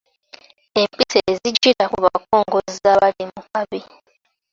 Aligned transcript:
Empisa 0.81 1.19
ezijjira 1.31 1.83
ku 1.91 1.97
bakongozzi 2.05 2.83
abali 2.93 3.23
mu 3.31 3.41
kabi. 3.49 3.79